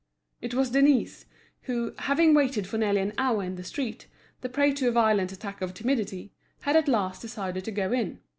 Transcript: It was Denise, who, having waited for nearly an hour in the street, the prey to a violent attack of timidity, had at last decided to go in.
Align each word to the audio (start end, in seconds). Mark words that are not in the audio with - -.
It 0.41 0.55
was 0.55 0.71
Denise, 0.71 1.27
who, 1.65 1.93
having 1.99 2.33
waited 2.33 2.65
for 2.65 2.79
nearly 2.79 3.01
an 3.01 3.13
hour 3.19 3.43
in 3.43 3.53
the 3.53 3.63
street, 3.63 4.07
the 4.41 4.49
prey 4.49 4.73
to 4.73 4.87
a 4.87 4.91
violent 4.91 5.31
attack 5.31 5.61
of 5.61 5.75
timidity, 5.75 6.33
had 6.61 6.75
at 6.75 6.87
last 6.87 7.21
decided 7.21 7.63
to 7.65 7.71
go 7.71 7.91
in. 7.93 8.19